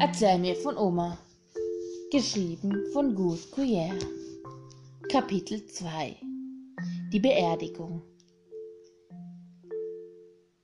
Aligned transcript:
Erzähl 0.00 0.38
mir 0.38 0.56
von 0.56 0.76
Oma. 0.76 1.16
Geschrieben 2.10 2.84
von 2.92 3.14
Gus 3.14 3.52
Couillère. 3.52 4.04
Kapitel 5.08 5.64
2 5.66 6.16
Die 7.12 7.20
Beerdigung. 7.20 8.02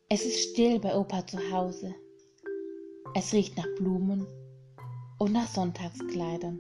Es 0.09 0.25
ist 0.25 0.51
still 0.51 0.81
bei 0.81 0.97
Opa 0.97 1.25
zu 1.27 1.39
Hause. 1.53 1.95
Es 3.15 3.33
riecht 3.33 3.57
nach 3.57 3.69
Blumen 3.77 4.27
und 5.19 5.33
nach 5.33 5.47
Sonntagskleidern. 5.47 6.59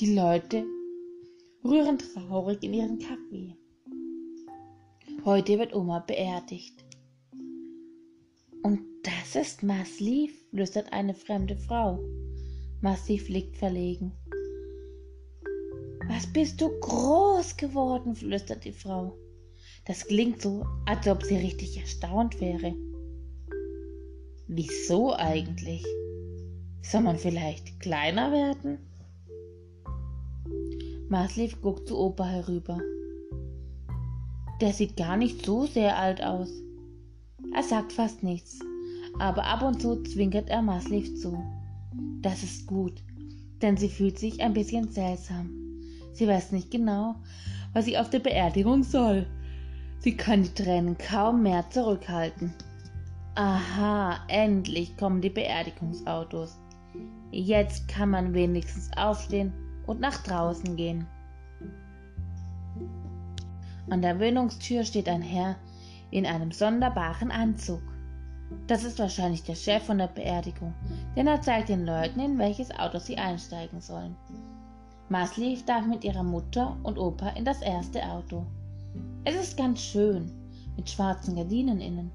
Die 0.00 0.14
Leute 0.14 0.66
rühren 1.64 1.98
traurig 1.98 2.62
in 2.62 2.74
ihren 2.74 2.98
Kaffee. 2.98 3.56
Heute 5.24 5.58
wird 5.58 5.74
Oma 5.74 6.00
beerdigt. 6.00 6.84
Und 8.62 8.80
das 9.02 9.36
ist 9.36 9.62
Masli, 9.62 10.30
flüstert 10.50 10.92
eine 10.92 11.14
fremde 11.14 11.56
Frau. 11.56 11.98
Massiv 12.80 13.28
liegt 13.28 13.56
verlegen. 13.56 14.12
Was 16.08 16.26
bist 16.32 16.60
du 16.60 16.68
groß 16.80 17.56
geworden, 17.56 18.14
flüstert 18.14 18.64
die 18.64 18.72
Frau. 18.72 19.16
Das 19.84 20.06
klingt 20.06 20.42
so, 20.42 20.64
als 20.86 21.06
ob 21.06 21.22
sie 21.22 21.36
richtig 21.36 21.78
erstaunt 21.78 22.40
wäre. 22.40 22.74
Wieso 24.46 25.14
eigentlich? 25.14 25.84
Soll 26.82 27.02
man 27.02 27.16
vielleicht 27.16 27.80
kleiner 27.80 28.32
werden? 28.32 28.78
Masliv 31.08 31.60
guckt 31.60 31.88
zu 31.88 31.98
Opa 31.98 32.26
herüber. 32.26 32.80
Der 34.60 34.72
sieht 34.72 34.96
gar 34.96 35.16
nicht 35.16 35.44
so 35.44 35.66
sehr 35.66 35.98
alt 35.98 36.22
aus. 36.22 36.50
Er 37.54 37.62
sagt 37.62 37.92
fast 37.92 38.22
nichts, 38.22 38.60
aber 39.18 39.44
ab 39.44 39.62
und 39.62 39.80
zu 39.80 40.02
zwinkert 40.02 40.48
er 40.48 40.62
Masliv 40.62 41.14
zu. 41.20 41.42
Das 42.20 42.42
ist 42.42 42.66
gut, 42.66 43.02
denn 43.62 43.76
sie 43.76 43.88
fühlt 43.88 44.18
sich 44.18 44.40
ein 44.40 44.52
bisschen 44.52 44.90
seltsam. 44.90 45.50
Sie 46.12 46.26
weiß 46.26 46.52
nicht 46.52 46.70
genau, 46.70 47.16
was 47.72 47.84
sie 47.84 47.98
auf 47.98 48.10
der 48.10 48.18
Beerdigung 48.20 48.82
soll. 48.82 49.26
Sie 50.00 50.16
kann 50.16 50.42
die 50.42 50.54
Tränen 50.54 50.96
kaum 50.98 51.42
mehr 51.42 51.68
zurückhalten. 51.70 52.52
Aha, 53.34 54.18
endlich 54.28 54.96
kommen 54.96 55.20
die 55.20 55.30
Beerdigungsautos. 55.30 56.58
Jetzt 57.30 57.88
kann 57.88 58.10
man 58.10 58.34
wenigstens 58.34 58.90
aufstehen 58.96 59.52
und 59.86 60.00
nach 60.00 60.22
draußen 60.22 60.76
gehen. 60.76 61.06
An 63.90 64.02
der 64.02 64.20
Wohnungstür 64.20 64.84
steht 64.84 65.08
ein 65.08 65.22
Herr 65.22 65.56
in 66.10 66.26
einem 66.26 66.52
sonderbaren 66.52 67.30
Anzug. 67.30 67.82
Das 68.66 68.84
ist 68.84 68.98
wahrscheinlich 68.98 69.42
der 69.42 69.54
Chef 69.54 69.82
von 69.84 69.98
der 69.98 70.08
Beerdigung, 70.08 70.74
denn 71.16 71.26
er 71.26 71.40
zeigt 71.40 71.68
den 71.68 71.84
Leuten, 71.84 72.20
in 72.20 72.38
welches 72.38 72.70
Auto 72.70 72.98
sie 72.98 73.18
einsteigen 73.18 73.80
sollen. 73.80 74.16
Masliv 75.10 75.64
darf 75.64 75.86
mit 75.86 76.04
ihrer 76.04 76.22
Mutter 76.22 76.76
und 76.82 76.98
Opa 76.98 77.30
in 77.30 77.44
das 77.44 77.62
erste 77.62 78.02
Auto. 78.04 78.46
Es 79.24 79.34
ist 79.34 79.56
ganz 79.56 79.80
schön, 79.80 80.30
mit 80.76 80.88
schwarzen 80.88 81.36
Gardinen 81.36 81.80
innen. 81.80 82.10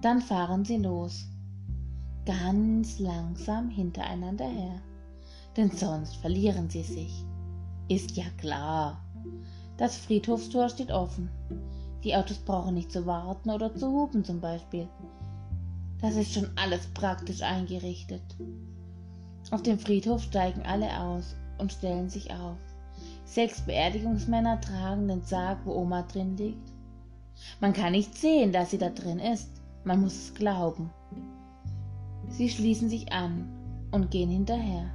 Dann 0.00 0.20
fahren 0.20 0.64
sie 0.64 0.76
los, 0.76 1.26
ganz 2.24 2.98
langsam 2.98 3.68
hintereinander 3.68 4.46
her, 4.46 4.80
denn 5.56 5.70
sonst 5.70 6.16
verlieren 6.16 6.70
sie 6.70 6.82
sich. 6.82 7.24
Ist 7.88 8.16
ja 8.16 8.24
klar. 8.36 9.02
Das 9.78 9.96
Friedhofstor 9.96 10.68
steht 10.68 10.90
offen. 10.90 11.30
Die 12.04 12.14
Autos 12.14 12.38
brauchen 12.38 12.74
nicht 12.74 12.92
zu 12.92 13.06
warten 13.06 13.50
oder 13.50 13.74
zu 13.74 13.88
hupen 13.88 14.24
zum 14.24 14.40
Beispiel. 14.40 14.88
Das 16.00 16.14
ist 16.14 16.32
schon 16.32 16.48
alles 16.56 16.86
praktisch 16.94 17.42
eingerichtet. 17.42 18.22
Auf 19.50 19.62
dem 19.62 19.78
Friedhof 19.78 20.22
steigen 20.22 20.62
alle 20.62 21.00
aus 21.00 21.34
und 21.58 21.72
stellen 21.72 22.08
sich 22.08 22.30
auf. 22.32 22.56
Sechs 23.24 23.60
Beerdigungsmänner 23.62 24.60
tragen 24.60 25.08
den 25.08 25.22
Sarg, 25.22 25.58
wo 25.64 25.74
Oma 25.74 26.02
drin 26.02 26.36
liegt. 26.36 26.72
Man 27.60 27.72
kann 27.72 27.92
nicht 27.92 28.16
sehen, 28.16 28.52
dass 28.52 28.70
sie 28.70 28.78
da 28.78 28.90
drin 28.90 29.18
ist. 29.18 29.50
Man 29.84 30.00
muss 30.00 30.14
es 30.14 30.34
glauben. 30.34 30.90
Sie 32.28 32.48
schließen 32.48 32.88
sich 32.88 33.12
an 33.12 33.48
und 33.90 34.10
gehen 34.10 34.30
hinterher. 34.30 34.90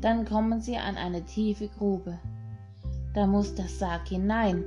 Dann 0.00 0.24
kommen 0.24 0.60
sie 0.60 0.76
an 0.76 0.96
eine 0.96 1.24
tiefe 1.24 1.68
Grube. 1.68 2.18
Da 3.12 3.26
muss 3.26 3.54
der 3.54 3.68
Sarg 3.68 4.08
hinein 4.08 4.64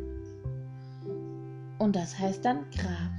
und 1.79 1.95
das 1.95 2.17
heißt 2.17 2.43
dann 2.43 2.65
Grab. 2.71 3.11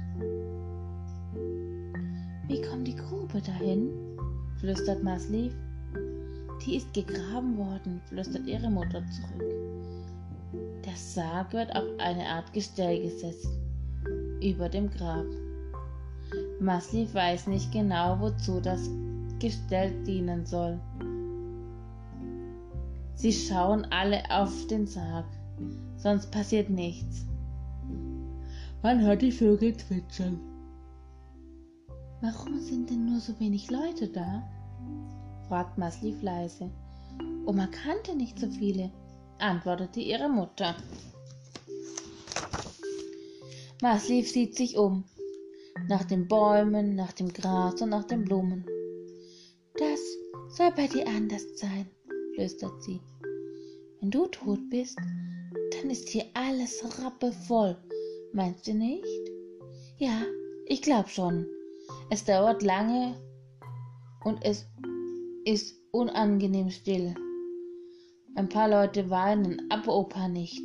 Wie 2.47 2.61
kommt 2.61 2.87
die 2.87 2.95
Grube 2.95 3.41
dahin? 3.41 3.91
flüstert 4.59 5.03
Masliv. 5.03 5.53
Die 6.65 6.75
ist 6.75 6.93
gegraben 6.93 7.57
worden, 7.57 8.01
flüstert 8.07 8.45
ihre 8.45 8.69
Mutter 8.69 9.01
zurück. 9.07 9.49
Der 10.85 10.95
Sarg 10.95 11.53
wird 11.53 11.73
auf 11.75 11.85
eine 11.99 12.25
Art 12.25 12.51
Gestell 12.51 13.01
gesetzt, 13.01 13.47
über 14.41 14.67
dem 14.67 14.89
Grab. 14.89 15.25
Masliv 16.59 17.13
weiß 17.13 17.47
nicht 17.47 17.71
genau, 17.71 18.19
wozu 18.19 18.59
das 18.59 18.89
Gestell 19.39 19.91
dienen 20.03 20.45
soll. 20.45 20.77
Sie 23.15 23.31
schauen 23.31 23.85
alle 23.91 24.23
auf 24.29 24.67
den 24.67 24.85
Sarg, 24.87 25.25
sonst 25.97 26.31
passiert 26.31 26.69
nichts. 26.69 27.25
Man 28.81 29.01
hört 29.01 29.21
die 29.21 29.33
Vögel 29.33 29.75
zwitschern. 29.75 30.39
Warum 32.21 32.61
sind 32.61 32.89
denn 32.89 33.07
nur 33.07 33.19
so 33.19 33.37
wenig 33.37 33.69
Leute 33.69 34.07
da? 34.07 34.49
fragt 35.49 35.77
Masliv 35.77 36.21
leise. 36.21 36.71
Oma 37.45 37.67
kannte 37.67 38.15
nicht 38.15 38.39
so 38.39 38.49
viele, 38.49 38.89
antwortete 39.37 39.99
ihre 39.99 40.29
Mutter. 40.29 40.77
Masliv 43.81 44.31
sieht 44.31 44.55
sich 44.55 44.77
um, 44.77 45.03
nach 45.89 46.05
den 46.05 46.29
Bäumen, 46.29 46.95
nach 46.95 47.11
dem 47.11 47.33
Gras 47.33 47.81
und 47.81 47.89
nach 47.89 48.05
den 48.05 48.23
Blumen. 48.23 48.65
Das 49.77 49.99
soll 50.55 50.71
bei 50.71 50.87
dir 50.87 51.05
anders 51.05 51.43
sein, 51.55 51.85
flüstert 52.33 52.81
sie. 52.81 53.01
Wenn 53.99 54.11
du 54.11 54.25
tot 54.27 54.69
bist, 54.69 54.97
dann 55.73 55.89
ist 55.89 56.07
hier 56.07 56.25
alles 56.33 56.81
rappevoll 57.03 57.75
Meinst 58.31 58.67
du 58.67 58.73
nicht? 58.73 59.05
Ja, 59.97 60.21
ich 60.67 60.81
glaube 60.81 61.09
schon. 61.09 61.47
Es 62.11 62.23
dauert 62.23 62.61
lange 62.61 63.15
und 64.23 64.43
es 64.43 64.65
ist 65.45 65.75
unangenehm 65.91 66.69
still. 66.69 67.15
Ein 68.35 68.47
paar 68.47 68.69
Leute 68.69 69.09
weinen, 69.09 69.59
aber 69.71 69.95
Opa 69.95 70.27
nicht. 70.27 70.61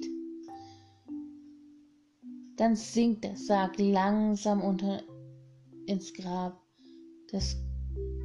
Dann 2.57 2.77
sinkt 2.77 3.25
der 3.25 3.37
Sarg 3.37 3.79
langsam 3.79 4.63
unter 4.63 5.03
ins 5.87 6.13
Grab. 6.13 6.61
Das 7.33 7.57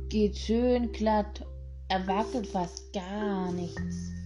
geht 0.09 0.37
schön 0.37 0.91
glatt, 0.91 1.45
er 1.87 2.05
wackelt 2.07 2.47
fast 2.47 2.93
gar 2.93 3.51
nichts. 3.53 4.18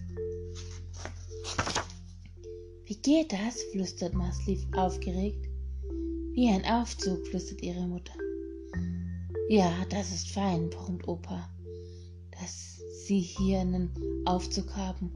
Geht 3.04 3.32
das? 3.32 3.62
flüstert 3.70 4.14
Masliv 4.14 4.66
aufgeregt. 4.74 5.46
Wie 6.32 6.48
ein 6.48 6.64
Aufzug, 6.64 7.24
flüstert 7.26 7.62
ihre 7.62 7.86
Mutter. 7.86 8.14
Ja, 9.50 9.70
das 9.90 10.10
ist 10.10 10.30
fein, 10.30 10.70
brummt 10.70 11.06
Opa, 11.06 11.48
dass 12.30 12.80
sie 13.06 13.20
hier 13.20 13.60
einen 13.60 13.90
Aufzug 14.24 14.74
haben. 14.74 15.12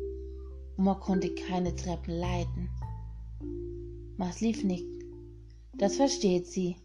Oma 0.76 0.94
konnte 0.96 1.34
keine 1.34 1.74
Treppen 1.74 2.14
leiten. 2.14 2.68
Masliv 4.18 4.62
nickt. 4.64 5.04
Das 5.78 5.96
versteht 5.96 6.46
sie. 6.46 6.76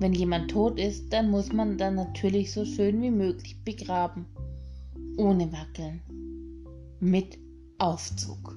Wenn 0.00 0.14
jemand 0.14 0.50
tot 0.50 0.80
ist, 0.80 1.12
dann 1.12 1.30
muss 1.30 1.52
man 1.52 1.78
dann 1.78 1.94
natürlich 1.94 2.52
so 2.52 2.64
schön 2.64 3.00
wie 3.02 3.10
möglich 3.10 3.62
begraben. 3.64 4.26
Ohne 5.16 5.52
Wackeln. 5.52 6.02
Mit 6.98 7.38
Aufzug. 7.78 8.56